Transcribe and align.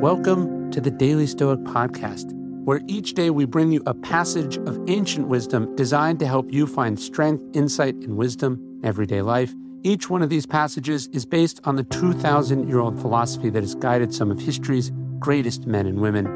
Welcome 0.00 0.70
to 0.70 0.80
the 0.80 0.92
Daily 0.92 1.26
Stoic 1.26 1.58
Podcast, 1.64 2.32
where 2.64 2.80
each 2.86 3.14
day 3.14 3.30
we 3.30 3.46
bring 3.46 3.72
you 3.72 3.82
a 3.84 3.94
passage 3.94 4.56
of 4.56 4.88
ancient 4.88 5.26
wisdom 5.26 5.74
designed 5.74 6.20
to 6.20 6.26
help 6.28 6.52
you 6.52 6.68
find 6.68 7.00
strength, 7.00 7.42
insight, 7.52 7.96
and 7.96 8.16
wisdom 8.16 8.78
in 8.80 8.86
everyday 8.86 9.22
life. 9.22 9.52
Each 9.82 10.08
one 10.08 10.22
of 10.22 10.30
these 10.30 10.46
passages 10.46 11.08
is 11.08 11.26
based 11.26 11.58
on 11.64 11.74
the 11.74 11.82
2,000 11.82 12.68
year 12.68 12.78
old 12.78 13.00
philosophy 13.00 13.50
that 13.50 13.64
has 13.64 13.74
guided 13.74 14.14
some 14.14 14.30
of 14.30 14.38
history's 14.38 14.92
greatest 15.18 15.66
men 15.66 15.84
and 15.88 15.98
women. 15.98 16.26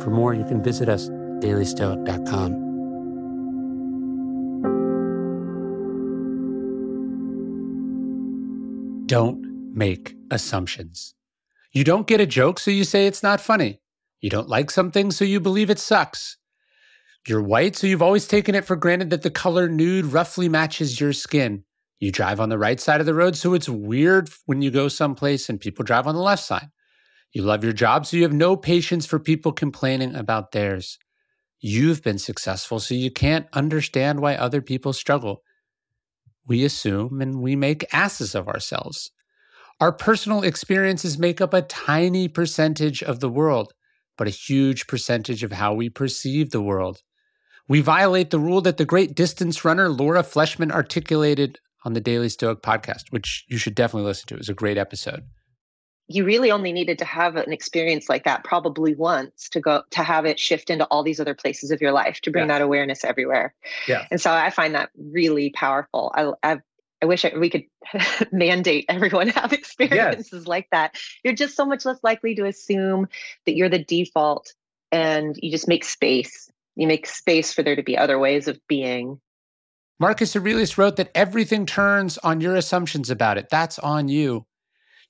For 0.00 0.10
more, 0.10 0.34
you 0.34 0.44
can 0.44 0.60
visit 0.60 0.88
us 0.88 1.06
at 1.06 1.14
dailystoic.com. 1.40 2.64
Don't 9.06 9.72
make 9.72 10.16
assumptions. 10.32 11.14
You 11.74 11.82
don't 11.82 12.06
get 12.06 12.20
a 12.20 12.26
joke, 12.26 12.60
so 12.60 12.70
you 12.70 12.84
say 12.84 13.08
it's 13.08 13.22
not 13.22 13.40
funny. 13.40 13.80
You 14.20 14.30
don't 14.30 14.48
like 14.48 14.70
something, 14.70 15.10
so 15.10 15.24
you 15.24 15.40
believe 15.40 15.70
it 15.70 15.80
sucks. 15.80 16.36
You're 17.26 17.42
white, 17.42 17.74
so 17.74 17.88
you've 17.88 18.00
always 18.00 18.28
taken 18.28 18.54
it 18.54 18.64
for 18.64 18.76
granted 18.76 19.10
that 19.10 19.22
the 19.22 19.30
color 19.30 19.68
nude 19.68 20.06
roughly 20.06 20.48
matches 20.48 21.00
your 21.00 21.12
skin. 21.12 21.64
You 21.98 22.12
drive 22.12 22.38
on 22.38 22.48
the 22.48 22.58
right 22.58 22.78
side 22.78 23.00
of 23.00 23.06
the 23.06 23.14
road, 23.14 23.34
so 23.34 23.54
it's 23.54 23.68
weird 23.68 24.30
when 24.46 24.62
you 24.62 24.70
go 24.70 24.86
someplace 24.86 25.48
and 25.48 25.60
people 25.60 25.84
drive 25.84 26.06
on 26.06 26.14
the 26.14 26.20
left 26.20 26.44
side. 26.44 26.68
You 27.32 27.42
love 27.42 27.64
your 27.64 27.72
job, 27.72 28.06
so 28.06 28.16
you 28.16 28.22
have 28.22 28.32
no 28.32 28.56
patience 28.56 29.04
for 29.04 29.18
people 29.18 29.50
complaining 29.50 30.14
about 30.14 30.52
theirs. 30.52 30.98
You've 31.58 32.02
been 32.02 32.18
successful, 32.18 32.78
so 32.78 32.94
you 32.94 33.10
can't 33.10 33.48
understand 33.52 34.20
why 34.20 34.36
other 34.36 34.62
people 34.62 34.92
struggle. 34.92 35.42
We 36.46 36.62
assume 36.62 37.20
and 37.20 37.40
we 37.40 37.56
make 37.56 37.92
asses 37.92 38.36
of 38.36 38.46
ourselves. 38.46 39.10
Our 39.80 39.92
personal 39.92 40.42
experiences 40.42 41.18
make 41.18 41.40
up 41.40 41.52
a 41.52 41.62
tiny 41.62 42.28
percentage 42.28 43.02
of 43.02 43.20
the 43.20 43.28
world, 43.28 43.72
but 44.16 44.28
a 44.28 44.30
huge 44.30 44.86
percentage 44.86 45.42
of 45.42 45.52
how 45.52 45.74
we 45.74 45.88
perceive 45.88 46.50
the 46.50 46.62
world. 46.62 47.02
We 47.66 47.80
violate 47.80 48.30
the 48.30 48.38
rule 48.38 48.60
that 48.60 48.76
the 48.76 48.84
great 48.84 49.14
distance 49.14 49.64
runner 49.64 49.88
Lauren 49.88 50.22
Fleshman 50.22 50.70
articulated 50.70 51.58
on 51.84 51.94
the 51.94 52.00
Daily 52.00 52.28
Stoic 52.28 52.62
podcast, 52.62 53.10
which 53.10 53.44
you 53.48 53.58
should 53.58 53.74
definitely 53.74 54.06
listen 54.06 54.28
to. 54.28 54.34
It 54.34 54.38
was 54.38 54.48
a 54.48 54.54
great 54.54 54.78
episode. 54.78 55.24
You 56.06 56.24
really 56.24 56.50
only 56.50 56.72
needed 56.72 56.98
to 56.98 57.04
have 57.06 57.36
an 57.36 57.52
experience 57.52 58.10
like 58.10 58.24
that 58.24 58.44
probably 58.44 58.94
once 58.94 59.48
to 59.48 59.60
go 59.60 59.82
to 59.90 60.02
have 60.02 60.26
it 60.26 60.38
shift 60.38 60.68
into 60.68 60.84
all 60.86 61.02
these 61.02 61.18
other 61.18 61.34
places 61.34 61.70
of 61.70 61.80
your 61.80 61.92
life 61.92 62.20
to 62.22 62.30
bring 62.30 62.48
yeah. 62.48 62.58
that 62.58 62.62
awareness 62.62 63.04
everywhere. 63.04 63.54
Yeah. 63.88 64.06
And 64.10 64.20
so 64.20 64.30
I 64.30 64.50
find 64.50 64.74
that 64.74 64.90
really 64.98 65.50
powerful. 65.50 66.12
I, 66.14 66.32
I've 66.42 66.60
I 67.04 67.06
wish 67.06 67.26
we 67.36 67.50
could 67.50 67.64
mandate 68.32 68.86
everyone 68.88 69.28
have 69.40 69.52
experiences 69.52 70.30
yes. 70.32 70.46
like 70.46 70.68
that. 70.72 70.96
You're 71.22 71.34
just 71.34 71.54
so 71.54 71.66
much 71.66 71.84
less 71.84 71.98
likely 72.02 72.34
to 72.36 72.46
assume 72.46 73.08
that 73.44 73.54
you're 73.54 73.68
the 73.68 73.84
default 73.84 74.54
and 74.90 75.36
you 75.42 75.50
just 75.50 75.68
make 75.68 75.84
space. 75.84 76.50
You 76.76 76.86
make 76.86 77.06
space 77.06 77.52
for 77.52 77.62
there 77.62 77.76
to 77.76 77.82
be 77.82 77.98
other 77.98 78.18
ways 78.18 78.48
of 78.48 78.58
being. 78.68 79.20
Marcus 80.00 80.34
Aurelius 80.34 80.78
wrote 80.78 80.96
that 80.96 81.10
everything 81.14 81.66
turns 81.66 82.16
on 82.18 82.40
your 82.40 82.56
assumptions 82.56 83.10
about 83.10 83.36
it. 83.36 83.50
That's 83.50 83.78
on 83.78 84.08
you. 84.08 84.46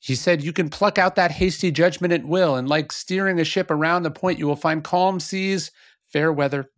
He 0.01 0.17
said, 0.17 0.43
You 0.43 0.53
can 0.53 0.71
pluck 0.71 0.99
out 0.99 1.15
that 1.15 1.31
hasty 1.31 1.71
judgment 1.71 2.13
at 2.13 2.25
will, 2.25 2.57
and 2.57 2.69
like 2.69 2.91
steering 2.91 3.39
a 3.39 3.45
ship 3.45 3.71
around 3.71 4.03
the 4.03 4.11
point, 4.11 4.41
you 4.41 4.49
will 4.49 4.57
find 4.57 4.83
calm 4.83 5.21
seas, 5.21 5.71
fair 6.03 6.33
weather, 6.33 6.71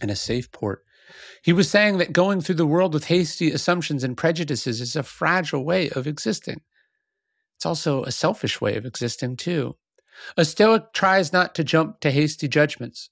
and 0.00 0.10
a 0.10 0.16
safe 0.16 0.50
port. 0.50 0.84
He 1.42 1.52
was 1.52 1.70
saying 1.70 1.98
that 1.98 2.12
going 2.12 2.40
through 2.40 2.56
the 2.56 2.66
world 2.66 2.94
with 2.94 3.06
hasty 3.06 3.50
assumptions 3.50 4.04
and 4.04 4.16
prejudices 4.16 4.80
is 4.80 4.96
a 4.96 5.02
fragile 5.02 5.64
way 5.64 5.90
of 5.90 6.06
existing. 6.06 6.60
It's 7.56 7.66
also 7.66 8.04
a 8.04 8.12
selfish 8.12 8.60
way 8.60 8.76
of 8.76 8.86
existing, 8.86 9.36
too. 9.36 9.76
A 10.36 10.44
Stoic 10.44 10.92
tries 10.92 11.32
not 11.32 11.54
to 11.54 11.64
jump 11.64 12.00
to 12.00 12.10
hasty 12.10 12.48
judgments. 12.48 13.10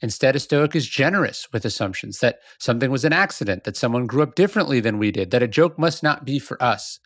Instead, 0.00 0.36
a 0.36 0.40
Stoic 0.40 0.76
is 0.76 0.86
generous 0.86 1.48
with 1.52 1.64
assumptions 1.64 2.20
that 2.20 2.40
something 2.58 2.90
was 2.90 3.04
an 3.04 3.12
accident, 3.12 3.64
that 3.64 3.76
someone 3.76 4.06
grew 4.06 4.22
up 4.22 4.34
differently 4.34 4.80
than 4.80 4.98
we 4.98 5.10
did, 5.10 5.30
that 5.30 5.42
a 5.42 5.48
joke 5.48 5.78
must 5.78 6.02
not 6.02 6.24
be 6.24 6.38
for 6.38 6.62
us. 6.62 7.00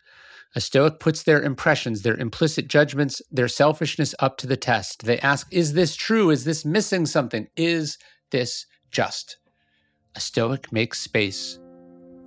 A 0.53 0.59
Stoic 0.59 0.99
puts 0.99 1.23
their 1.23 1.41
impressions, 1.41 2.01
their 2.01 2.17
implicit 2.17 2.67
judgments, 2.67 3.21
their 3.31 3.47
selfishness 3.47 4.13
up 4.19 4.37
to 4.37 4.47
the 4.47 4.57
test. 4.57 5.05
They 5.05 5.19
ask, 5.19 5.47
Is 5.51 5.73
this 5.73 5.95
true? 5.95 6.29
Is 6.29 6.43
this 6.43 6.65
missing 6.65 7.05
something? 7.05 7.47
Is 7.55 7.97
this 8.31 8.65
just? 8.91 9.37
A 10.15 10.19
Stoic 10.19 10.71
makes 10.71 10.99
space 10.99 11.59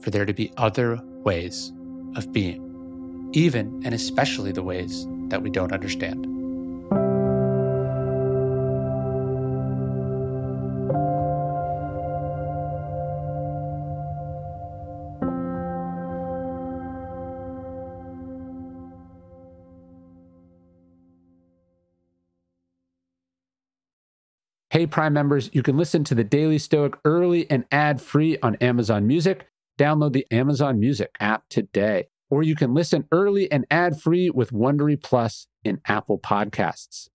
for 0.01 0.11
there 0.11 0.25
to 0.25 0.33
be 0.33 0.53
other 0.57 0.99
ways 1.23 1.73
of 2.17 2.33
being, 2.33 3.31
even 3.33 3.83
and 3.85 3.95
especially 3.95 4.53
the 4.53 4.63
ways 4.63 5.07
that 5.29 5.43
we 5.43 5.51
don't 5.51 5.73
understand. 5.73 6.27
Hey, 24.75 24.87
Prime 24.89 25.13
members, 25.13 25.51
you 25.53 25.63
can 25.63 25.77
listen 25.77 26.03
to 26.03 26.17
the 26.17 26.25
Daily 26.25 26.59
Stoic 26.59 26.99
early 27.05 27.49
and 27.49 27.65
ad 27.71 28.01
free 28.01 28.39
on 28.43 28.57
Amazon 28.57 29.07
Music. 29.07 29.47
Download 29.79 30.13
the 30.13 30.27
Amazon 30.33 30.81
Music 30.81 31.15
app 31.21 31.45
today. 31.49 32.09
Or 32.29 32.43
you 32.43 32.57
can 32.57 32.75
listen 32.75 33.07
early 33.13 33.49
and 33.53 33.67
ad 33.71 34.01
free 34.01 34.31
with 34.31 34.51
Wondery 34.51 35.01
Plus 35.01 35.47
in 35.63 35.81
Apple 35.87 36.19
Podcasts. 36.19 37.09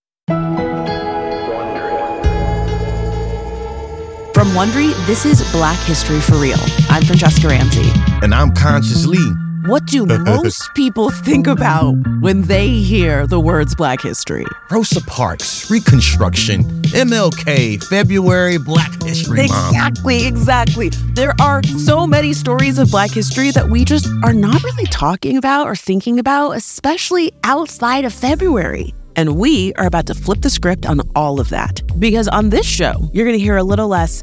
From 4.32 4.48
Wondery, 4.56 4.94
this 5.06 5.26
is 5.26 5.42
Black 5.52 5.78
History 5.80 6.20
for 6.20 6.36
Real. 6.36 6.56
I'm 6.88 7.02
Franchesca 7.02 7.50
Ramsey. 7.50 7.90
And 8.24 8.34
I'm 8.34 8.54
Conscious 8.54 9.04
Lee. 9.04 9.49
What 9.66 9.84
do 9.84 10.06
most 10.24 10.72
people 10.74 11.10
think 11.10 11.46
about 11.46 11.92
when 12.20 12.42
they 12.42 12.68
hear 12.68 13.26
the 13.26 13.38
words 13.38 13.74
Black 13.74 14.00
History? 14.00 14.46
Rosa 14.70 15.02
Parks, 15.02 15.70
Reconstruction, 15.70 16.62
MLK, 16.92 17.82
February, 17.84 18.56
Black 18.56 19.02
History 19.02 19.48
Month. 19.48 19.70
Exactly, 19.70 20.26
exactly. 20.26 20.88
There 21.14 21.34
are 21.40 21.62
so 21.64 22.06
many 22.06 22.32
stories 22.32 22.78
of 22.78 22.90
Black 22.90 23.10
history 23.10 23.50
that 23.50 23.68
we 23.68 23.84
just 23.84 24.08
are 24.24 24.32
not 24.32 24.62
really 24.62 24.86
talking 24.86 25.36
about 25.36 25.66
or 25.66 25.76
thinking 25.76 26.18
about, 26.18 26.52
especially 26.52 27.32
outside 27.44 28.06
of 28.06 28.14
February. 28.14 28.94
And 29.16 29.36
we 29.36 29.74
are 29.74 29.86
about 29.86 30.06
to 30.06 30.14
flip 30.14 30.40
the 30.40 30.50
script 30.50 30.86
on 30.86 31.00
all 31.14 31.38
of 31.38 31.50
that. 31.50 31.82
Because 31.98 32.28
on 32.28 32.48
this 32.48 32.66
show, 32.66 33.10
you're 33.12 33.26
going 33.26 33.36
to 33.36 33.42
hear 33.42 33.58
a 33.58 33.64
little 33.64 33.88
less 33.88 34.22